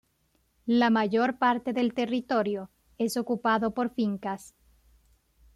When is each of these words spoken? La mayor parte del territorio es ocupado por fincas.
La 0.65 0.89
mayor 0.89 1.37
parte 1.37 1.73
del 1.73 1.93
territorio 1.93 2.71
es 2.97 3.17
ocupado 3.17 3.75
por 3.75 3.93
fincas. 3.93 4.55